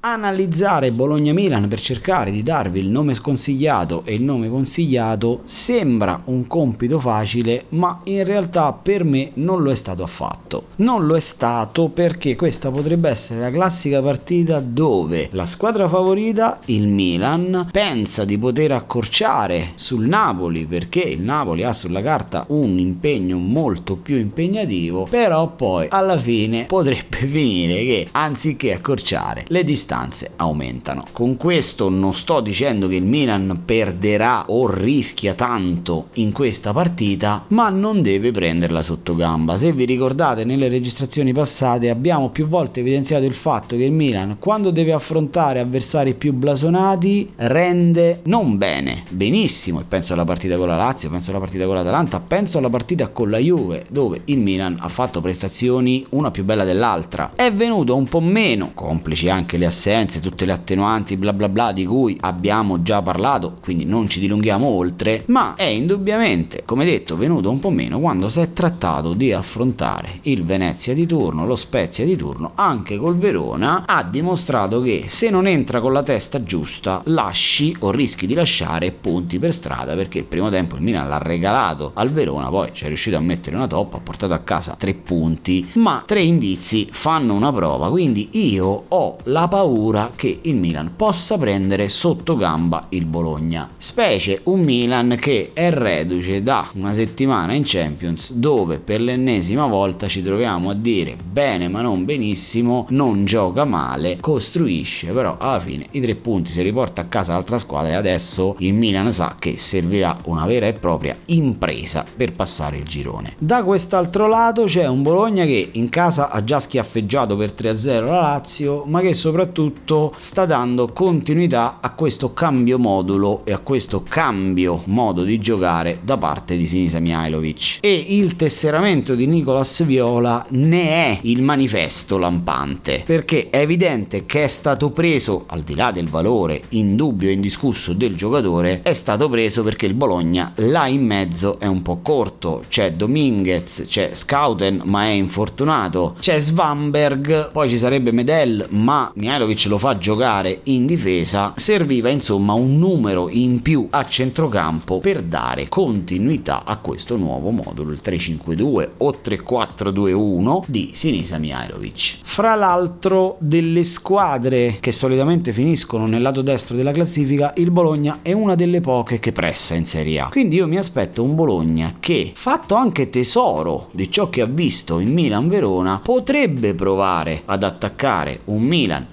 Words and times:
Analizzare 0.00 0.92
Bologna-Milan 0.92 1.66
per 1.66 1.80
cercare 1.80 2.30
di 2.30 2.44
darvi 2.44 2.78
il 2.78 2.88
nome 2.88 3.14
sconsigliato 3.14 4.02
e 4.04 4.14
il 4.14 4.22
nome 4.22 4.48
consigliato 4.48 5.40
sembra 5.44 6.22
un 6.26 6.46
compito 6.46 7.00
facile, 7.00 7.64
ma 7.70 7.98
in 8.04 8.22
realtà 8.22 8.72
per 8.72 9.02
me 9.02 9.32
non 9.34 9.60
lo 9.60 9.72
è 9.72 9.74
stato 9.74 10.04
affatto. 10.04 10.66
Non 10.76 11.04
lo 11.04 11.16
è 11.16 11.20
stato 11.20 11.88
perché 11.88 12.36
questa 12.36 12.70
potrebbe 12.70 13.08
essere 13.08 13.40
la 13.40 13.50
classica 13.50 14.00
partita 14.00 14.60
dove 14.60 15.30
la 15.32 15.46
squadra 15.46 15.88
favorita, 15.88 16.60
il 16.66 16.86
Milan, 16.86 17.68
pensa 17.72 18.24
di 18.24 18.38
poter 18.38 18.70
accorciare 18.70 19.72
sul 19.74 20.06
Napoli 20.06 20.64
perché 20.64 21.00
il 21.00 21.22
Napoli 21.22 21.64
ha 21.64 21.72
sulla 21.72 22.02
carta 22.02 22.44
un 22.50 22.78
impegno 22.78 23.36
molto 23.38 23.96
più 23.96 24.14
impegnativo, 24.14 25.08
però 25.10 25.48
poi 25.48 25.88
alla 25.90 26.18
fine 26.18 26.66
potrebbe 26.66 27.16
finire 27.26 27.82
che 27.82 28.08
anziché 28.12 28.72
accorciare 28.72 29.44
le 29.48 29.64
distanze 29.64 29.86
distanze 29.88 30.32
aumentano. 30.36 31.04
Con 31.12 31.38
questo 31.38 31.88
non 31.88 32.12
sto 32.12 32.40
dicendo 32.40 32.88
che 32.88 32.96
il 32.96 33.04
Milan 33.04 33.62
perderà 33.64 34.44
o 34.48 34.70
rischia 34.70 35.32
tanto 35.32 36.08
in 36.14 36.30
questa 36.30 36.74
partita, 36.74 37.44
ma 37.48 37.70
non 37.70 38.02
deve 38.02 38.30
prenderla 38.30 38.82
sotto 38.82 39.14
gamba. 39.14 39.56
Se 39.56 39.72
vi 39.72 39.86
ricordate 39.86 40.44
nelle 40.44 40.68
registrazioni 40.68 41.32
passate 41.32 41.88
abbiamo 41.88 42.28
più 42.28 42.48
volte 42.48 42.80
evidenziato 42.80 43.24
il 43.24 43.32
fatto 43.32 43.76
che 43.76 43.84
il 43.84 43.92
Milan 43.92 44.36
quando 44.38 44.70
deve 44.70 44.92
affrontare 44.92 45.60
avversari 45.60 46.12
più 46.12 46.34
blasonati 46.34 47.32
rende 47.36 48.20
non 48.24 48.58
bene, 48.58 49.04
benissimo, 49.08 49.82
penso 49.88 50.12
alla 50.12 50.26
partita 50.26 50.58
con 50.58 50.68
la 50.68 50.76
Lazio, 50.76 51.08
penso 51.08 51.30
alla 51.30 51.38
partita 51.38 51.64
con 51.64 51.76
l'Atalanta, 51.76 52.20
penso 52.20 52.58
alla 52.58 52.68
partita 52.68 53.08
con 53.08 53.30
la 53.30 53.38
Juve 53.38 53.86
dove 53.88 54.20
il 54.26 54.38
Milan 54.38 54.76
ha 54.80 54.88
fatto 54.88 55.22
prestazioni 55.22 56.04
una 56.10 56.30
più 56.30 56.44
bella 56.44 56.64
dell'altra. 56.64 57.30
È 57.34 57.50
venuto 57.50 57.96
un 57.96 58.04
po' 58.04 58.20
meno, 58.20 58.72
complici 58.74 59.30
anche 59.30 59.56
le 59.56 59.64
assenze 59.64 59.76
assenze, 59.78 60.18
tutte 60.18 60.44
le 60.44 60.52
attenuanti 60.52 61.16
bla 61.16 61.32
bla 61.32 61.48
bla 61.48 61.70
di 61.70 61.86
cui 61.86 62.18
abbiamo 62.20 62.82
già 62.82 63.00
parlato, 63.00 63.58
quindi 63.60 63.84
non 63.84 64.08
ci 64.08 64.18
dilunghiamo 64.18 64.66
oltre, 64.66 65.22
ma 65.26 65.54
è 65.54 65.62
indubbiamente, 65.62 66.62
come 66.64 66.84
detto, 66.84 67.16
venuto 67.16 67.48
un 67.48 67.60
po' 67.60 67.70
meno 67.70 68.00
quando 68.00 68.28
si 68.28 68.40
è 68.40 68.52
trattato 68.52 69.12
di 69.12 69.32
affrontare 69.32 70.18
il 70.22 70.42
Venezia 70.42 70.94
di 70.94 71.06
turno, 71.06 71.46
lo 71.46 71.54
Spezia 71.54 72.04
di 72.04 72.16
turno, 72.16 72.52
anche 72.56 72.96
col 72.96 73.16
Verona, 73.16 73.84
ha 73.86 74.02
dimostrato 74.02 74.80
che 74.80 75.04
se 75.06 75.30
non 75.30 75.46
entra 75.46 75.80
con 75.80 75.92
la 75.92 76.02
testa 76.02 76.42
giusta, 76.42 77.00
lasci 77.04 77.74
o 77.80 77.90
rischi 77.90 78.26
di 78.26 78.34
lasciare 78.34 78.90
punti 78.90 79.38
per 79.38 79.54
strada, 79.54 79.94
perché 79.94 80.18
il 80.18 80.24
primo 80.24 80.50
tempo 80.50 80.74
il 80.74 80.82
Milan 80.82 81.08
l'ha 81.08 81.18
regalato 81.18 81.92
al 81.94 82.10
Verona, 82.10 82.48
poi 82.48 82.70
ci 82.72 82.84
è 82.84 82.88
riuscito 82.88 83.16
a 83.16 83.20
mettere 83.20 83.54
una 83.54 83.68
toppa, 83.68 83.98
ha 83.98 84.00
portato 84.00 84.32
a 84.32 84.38
casa 84.38 84.74
tre 84.76 84.94
punti, 84.94 85.70
ma 85.74 86.02
tre 86.04 86.22
indizi 86.22 86.88
fanno 86.90 87.34
una 87.34 87.52
prova, 87.52 87.90
quindi 87.90 88.28
io 88.32 88.84
ho 88.88 89.16
la 89.24 89.46
paura 89.46 89.66
paura 89.68 90.12
che 90.16 90.38
il 90.42 90.56
Milan 90.56 90.92
possa 90.96 91.36
prendere 91.36 91.90
sotto 91.90 92.36
gamba 92.36 92.86
il 92.90 93.04
Bologna. 93.04 93.68
Specie 93.76 94.40
un 94.44 94.60
Milan 94.60 95.18
che 95.20 95.50
è 95.52 95.70
reduce 95.70 96.42
da 96.42 96.70
una 96.72 96.94
settimana 96.94 97.52
in 97.52 97.64
Champions 97.66 98.32
dove 98.32 98.78
per 98.78 99.02
l'ennesima 99.02 99.66
volta 99.66 100.08
ci 100.08 100.22
troviamo 100.22 100.70
a 100.70 100.74
dire 100.74 101.16
bene 101.22 101.68
ma 101.68 101.82
non 101.82 102.06
benissimo, 102.06 102.86
non 102.90 103.26
gioca 103.26 103.64
male, 103.64 104.16
costruisce, 104.20 105.08
però 105.08 105.36
alla 105.38 105.60
fine 105.60 105.86
i 105.90 106.00
tre 106.00 106.14
punti 106.14 106.50
si 106.50 106.62
riporta 106.62 107.02
a 107.02 107.06
casa 107.06 107.34
l'altra 107.34 107.58
squadra 107.58 107.92
e 107.92 107.96
adesso 107.96 108.56
il 108.60 108.72
Milan 108.72 109.12
sa 109.12 109.36
che 109.38 109.58
servirà 109.58 110.16
una 110.24 110.46
vera 110.46 110.66
e 110.66 110.72
propria 110.72 111.14
impresa 111.26 112.06
per 112.16 112.32
passare 112.32 112.78
il 112.78 112.84
girone. 112.84 113.34
Da 113.38 113.62
quest'altro 113.62 114.28
lato 114.28 114.64
c'è 114.64 114.86
un 114.86 115.02
Bologna 115.02 115.44
che 115.44 115.68
in 115.72 115.90
casa 115.90 116.30
ha 116.30 116.42
già 116.42 116.58
schiaffeggiato 116.58 117.36
per 117.36 117.52
3-0 117.52 118.04
la 118.06 118.20
Lazio, 118.20 118.84
ma 118.86 119.00
che 119.00 119.12
soprattutto 119.12 119.57
soprattutto 119.58 120.14
sta 120.18 120.46
dando 120.46 120.86
continuità 120.92 121.78
a 121.80 121.90
questo 121.90 122.32
cambio 122.32 122.78
modulo 122.78 123.40
e 123.44 123.52
a 123.52 123.58
questo 123.58 124.04
cambio 124.04 124.82
modo 124.84 125.24
di 125.24 125.40
giocare 125.40 125.98
da 126.02 126.16
parte 126.16 126.56
di 126.56 126.64
Sinisa 126.64 127.00
Mihailovic. 127.00 127.78
E 127.80 127.92
il 127.92 128.36
tesseramento 128.36 129.16
di 129.16 129.26
Nicolas 129.26 129.84
Viola 129.84 130.46
ne 130.50 130.88
è 130.88 131.18
il 131.22 131.42
manifesto 131.42 132.18
lampante, 132.18 133.02
perché 133.04 133.50
è 133.50 133.58
evidente 133.58 134.26
che 134.26 134.44
è 134.44 134.48
stato 134.48 134.90
preso, 134.90 135.44
al 135.48 135.62
di 135.62 135.74
là 135.74 135.90
del 135.90 136.08
valore 136.08 136.62
indubbio 136.70 137.28
e 137.28 137.32
indiscusso 137.32 137.92
del 137.94 138.14
giocatore, 138.14 138.80
è 138.82 138.92
stato 138.92 139.28
preso 139.28 139.64
perché 139.64 139.86
il 139.86 139.94
Bologna 139.94 140.52
là 140.56 140.86
in 140.86 141.04
mezzo 141.04 141.58
è 141.58 141.66
un 141.66 141.82
po' 141.82 141.98
corto, 142.00 142.62
c'è 142.68 142.92
Dominguez, 142.92 143.86
c'è 143.88 144.10
Scouten 144.12 144.82
ma 144.84 145.04
è 145.04 145.10
infortunato, 145.10 146.14
c'è 146.20 146.38
Svamberg, 146.38 147.50
poi 147.50 147.68
ci 147.68 147.78
sarebbe 147.78 148.12
Medel 148.12 148.66
ma 148.70 149.10
Mihailovic 149.14 149.47
Mitrovic 149.48 149.66
lo 149.66 149.78
fa 149.78 149.96
giocare 149.96 150.60
in 150.64 150.84
difesa, 150.84 151.54
serviva 151.56 152.10
insomma 152.10 152.52
un 152.52 152.78
numero 152.78 153.28
in 153.30 153.62
più 153.62 153.86
a 153.90 154.06
centrocampo 154.06 154.98
per 154.98 155.22
dare 155.22 155.68
continuità 155.68 156.64
a 156.64 156.76
questo 156.76 157.16
nuovo 157.16 157.50
modulo, 157.50 157.92
il 157.92 158.00
3-5-2 158.04 158.88
o 158.98 159.14
3-4-2-1 159.24 160.64
di 160.66 160.90
Sinisa 160.92 161.38
Mihailovic. 161.38 162.18
Fra 162.24 162.54
l'altro 162.54 163.36
delle 163.40 163.84
squadre 163.84 164.76
che 164.80 164.92
solitamente 164.92 165.52
finiscono 165.52 166.06
nel 166.06 166.22
lato 166.22 166.42
destro 166.42 166.76
della 166.76 166.92
classifica, 166.92 167.52
il 167.56 167.70
Bologna 167.70 168.18
è 168.22 168.32
una 168.32 168.54
delle 168.54 168.80
poche 168.80 169.18
che 169.18 169.32
pressa 169.32 169.74
in 169.74 169.86
Serie 169.86 170.20
A. 170.20 170.28
Quindi 170.28 170.56
io 170.56 170.66
mi 170.66 170.76
aspetto 170.76 171.22
un 171.22 171.34
Bologna 171.34 171.94
che, 171.98 172.32
fatto 172.34 172.74
anche 172.74 173.08
tesoro 173.08 173.88
di 173.92 174.10
ciò 174.10 174.28
che 174.28 174.42
ha 174.42 174.46
visto 174.46 174.98
in 174.98 175.12
Milan-Verona, 175.12 176.00
potrebbe 176.02 176.74
provare 176.74 177.42
ad 177.46 177.62
attaccare 177.62 178.40
un 178.46 178.62
Milan 178.62 179.06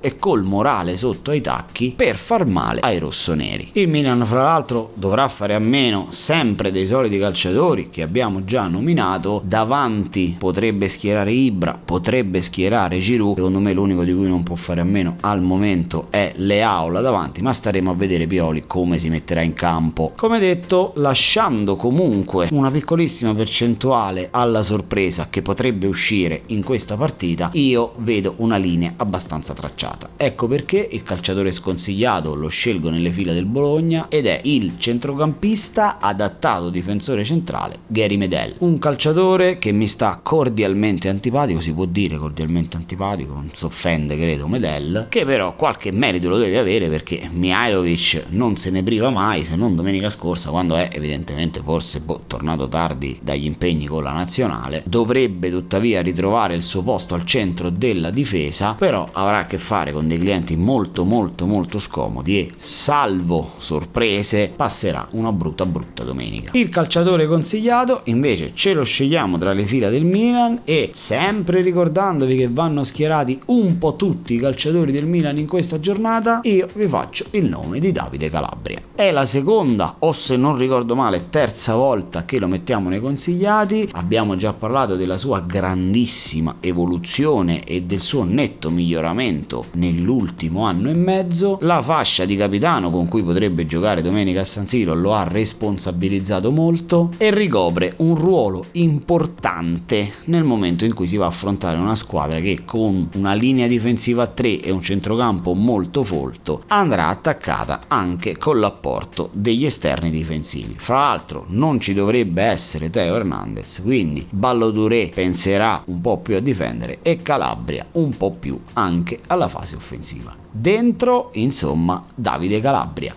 e 0.00 0.16
col 0.16 0.42
morale 0.42 0.96
sotto 0.96 1.30
ai 1.30 1.42
tacchi 1.42 1.92
per 1.94 2.16
far 2.16 2.46
male 2.46 2.80
ai 2.80 2.98
rossoneri. 2.98 3.72
Il 3.74 3.88
Milan 3.88 4.24
fra 4.24 4.42
l'altro 4.42 4.92
dovrà 4.94 5.28
fare 5.28 5.52
a 5.52 5.58
meno 5.58 6.06
sempre 6.12 6.72
dei 6.72 6.86
soliti 6.86 7.18
calciatori 7.18 7.90
che 7.90 8.00
abbiamo 8.00 8.44
già 8.46 8.66
nominato, 8.68 9.42
davanti 9.44 10.36
potrebbe 10.38 10.88
schierare 10.88 11.30
Ibra, 11.30 11.78
potrebbe 11.84 12.40
schierare 12.40 13.00
Giroud, 13.00 13.36
secondo 13.36 13.58
me 13.58 13.74
l'unico 13.74 14.02
di 14.04 14.14
cui 14.14 14.28
non 14.28 14.42
può 14.42 14.56
fare 14.56 14.80
a 14.80 14.84
meno 14.84 15.16
al 15.20 15.42
momento 15.42 16.06
è 16.08 16.32
Leao 16.36 16.88
là 16.88 17.02
davanti, 17.02 17.42
ma 17.42 17.52
staremo 17.52 17.90
a 17.90 17.94
vedere 17.94 18.26
Pioli 18.26 18.64
come 18.66 18.98
si 18.98 19.10
metterà 19.10 19.42
in 19.42 19.52
campo. 19.52 20.12
Come 20.16 20.38
detto, 20.38 20.92
lasciando 20.96 21.76
comunque 21.76 22.48
una 22.52 22.70
piccolissima 22.70 23.34
percentuale 23.34 24.28
alla 24.30 24.62
sorpresa 24.62 25.26
che 25.28 25.42
potrebbe 25.42 25.86
uscire 25.86 26.44
in 26.46 26.64
questa 26.64 26.96
partita, 26.96 27.50
io 27.52 27.92
vedo 27.98 28.36
una 28.38 28.56
linea 28.56 28.94
abbastanza 28.96 29.32
abbastanza 29.34 29.54
tracciata. 29.54 30.10
Ecco 30.16 30.46
perché 30.46 30.88
il 30.90 31.02
calciatore 31.02 31.52
sconsigliato 31.52 32.34
lo 32.34 32.48
scelgo 32.48 32.90
nelle 32.90 33.10
fila 33.10 33.32
del 33.32 33.46
Bologna 33.46 34.06
ed 34.08 34.26
è 34.26 34.40
il 34.44 34.74
centrocampista 34.78 35.98
adattato 35.98 36.70
difensore 36.70 37.24
centrale 37.24 37.78
Gary 37.86 38.16
Medel. 38.16 38.54
Un 38.58 38.78
calciatore 38.78 39.58
che 39.58 39.72
mi 39.72 39.86
sta 39.86 40.20
cordialmente 40.22 41.08
antipatico, 41.08 41.60
si 41.60 41.72
può 41.72 41.84
dire 41.84 42.16
cordialmente 42.16 42.76
antipatico, 42.76 43.34
non 43.34 43.50
si 43.52 43.64
offende 43.64 44.16
credo 44.16 44.46
Medel, 44.46 45.06
che 45.08 45.24
però 45.24 45.54
qualche 45.56 45.90
merito 45.90 46.28
lo 46.28 46.36
deve 46.36 46.58
avere 46.58 46.88
perché 46.88 47.28
Mihailovic 47.30 48.26
non 48.28 48.56
se 48.56 48.70
ne 48.70 48.82
priva 48.82 49.10
mai 49.10 49.44
se 49.44 49.56
non 49.56 49.74
domenica 49.74 50.10
scorsa 50.10 50.50
quando 50.50 50.76
è 50.76 50.88
evidentemente 50.92 51.60
forse 51.62 52.00
boh, 52.00 52.22
tornato 52.26 52.68
tardi 52.68 53.18
dagli 53.22 53.44
impegni 53.44 53.86
con 53.86 54.02
la 54.02 54.12
nazionale. 54.12 54.82
Dovrebbe 54.86 55.50
tuttavia 55.50 56.02
ritrovare 56.02 56.54
il 56.54 56.62
suo 56.62 56.82
posto 56.82 57.14
al 57.14 57.24
centro 57.24 57.70
della 57.70 58.10
difesa, 58.10 58.74
però 58.74 59.08
avrà 59.24 59.38
a 59.38 59.46
che 59.46 59.58
fare 59.58 59.92
con 59.92 60.06
dei 60.06 60.18
clienti 60.18 60.56
molto 60.56 61.04
molto 61.04 61.46
molto 61.46 61.78
scomodi 61.78 62.38
e 62.38 62.50
salvo 62.56 63.52
sorprese 63.58 64.52
passerà 64.54 65.06
una 65.12 65.32
brutta 65.32 65.64
brutta 65.66 66.04
domenica. 66.04 66.50
Il 66.54 66.68
calciatore 66.68 67.26
consigliato 67.26 68.02
invece 68.04 68.52
ce 68.54 68.74
lo 68.74 68.84
scegliamo 68.84 69.38
tra 69.38 69.52
le 69.52 69.64
fila 69.64 69.88
del 69.88 70.04
Milan 70.04 70.60
e 70.64 70.90
sempre 70.94 71.62
ricordandovi 71.62 72.36
che 72.36 72.48
vanno 72.50 72.84
schierati 72.84 73.40
un 73.46 73.78
po' 73.78 73.96
tutti 73.96 74.34
i 74.34 74.38
calciatori 74.38 74.92
del 74.92 75.06
Milan 75.06 75.38
in 75.38 75.46
questa 75.46 75.80
giornata, 75.80 76.40
io 76.44 76.68
vi 76.74 76.86
faccio 76.86 77.26
il 77.30 77.46
nome 77.46 77.78
di 77.78 77.92
Davide 77.92 78.30
Calabria. 78.30 78.80
È 78.94 79.10
la 79.10 79.26
seconda 79.26 79.96
o 80.00 80.12
se 80.12 80.36
non 80.36 80.56
ricordo 80.56 80.94
male 80.94 81.28
terza 81.30 81.74
volta 81.74 82.24
che 82.24 82.38
lo 82.38 82.46
mettiamo 82.46 82.88
nei 82.88 83.00
consigliati, 83.00 83.88
abbiamo 83.92 84.36
già 84.36 84.52
parlato 84.52 84.96
della 84.96 85.18
sua 85.18 85.40
grandissima 85.40 86.56
evoluzione 86.60 87.64
e 87.64 87.82
del 87.82 88.00
suo 88.00 88.24
netto 88.24 88.70
miglioramento 88.70 89.02
miglioramento 89.04 89.66
nell'ultimo 89.72 90.62
anno 90.62 90.88
e 90.88 90.94
mezzo, 90.94 91.58
la 91.60 91.82
fascia 91.82 92.24
di 92.24 92.36
capitano 92.36 92.90
con 92.90 93.08
cui 93.08 93.22
potrebbe 93.22 93.66
giocare 93.66 94.00
domenica 94.00 94.40
a 94.40 94.44
San 94.44 94.66
Siro 94.66 94.94
lo 94.94 95.14
ha 95.14 95.24
responsabilizzato 95.24 96.50
molto 96.50 97.10
e 97.18 97.30
ricopre 97.30 97.94
un 97.98 98.14
ruolo 98.14 98.66
importante 98.72 100.12
nel 100.24 100.44
momento 100.44 100.84
in 100.84 100.94
cui 100.94 101.06
si 101.06 101.16
va 101.16 101.26
a 101.26 101.28
affrontare 101.28 101.76
una 101.76 101.96
squadra 101.96 102.40
che 102.40 102.62
con 102.64 103.08
una 103.14 103.34
linea 103.34 103.66
difensiva 103.66 104.22
a 104.22 104.26
3 104.26 104.60
e 104.60 104.70
un 104.70 104.82
centrocampo 104.82 105.52
molto 105.54 106.02
folto 106.04 106.62
andrà 106.68 107.08
attaccata 107.08 107.80
anche 107.88 108.36
con 108.36 108.58
l'apporto 108.58 109.28
degli 109.32 109.64
esterni 109.64 110.10
difensivi. 110.10 110.74
Fra 110.78 110.98
l'altro 110.98 111.44
non 111.48 111.80
ci 111.80 111.92
dovrebbe 111.92 112.42
essere 112.42 112.90
Teo 112.90 113.16
Hernandez, 113.16 113.80
quindi 113.82 114.26
Ballo 114.30 114.72
Touré 114.72 115.10
penserà 115.12 115.82
un 115.86 116.00
po' 116.00 116.18
più 116.18 116.36
a 116.36 116.40
difendere 116.40 116.98
e 117.02 117.20
Calabria 117.22 117.86
un 117.92 118.16
po' 118.16 118.30
più 118.30 118.58
anche 118.74 118.93
anche 118.94 119.18
alla 119.26 119.48
fase 119.48 119.74
offensiva. 119.74 120.34
Dentro, 120.50 121.30
insomma, 121.34 122.02
Davide 122.14 122.60
Calabria. 122.60 123.14